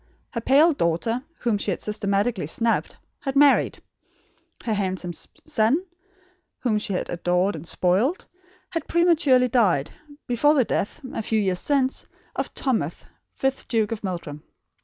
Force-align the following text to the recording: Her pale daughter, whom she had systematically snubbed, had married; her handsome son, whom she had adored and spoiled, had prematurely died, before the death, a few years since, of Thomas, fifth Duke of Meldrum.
Her 0.31 0.41
pale 0.41 0.73
daughter, 0.73 1.21
whom 1.41 1.59
she 1.59 1.69
had 1.69 1.83
systematically 1.83 2.47
snubbed, 2.47 2.95
had 3.19 3.35
married; 3.35 3.83
her 4.63 4.73
handsome 4.73 5.11
son, 5.45 5.85
whom 6.61 6.79
she 6.79 6.93
had 6.93 7.07
adored 7.07 7.55
and 7.55 7.67
spoiled, 7.67 8.25
had 8.71 8.87
prematurely 8.87 9.47
died, 9.47 9.91
before 10.25 10.55
the 10.55 10.65
death, 10.65 11.01
a 11.13 11.21
few 11.21 11.39
years 11.39 11.59
since, 11.59 12.07
of 12.35 12.51
Thomas, 12.55 12.95
fifth 13.35 13.67
Duke 13.67 13.91
of 13.91 14.03
Meldrum. 14.03 14.41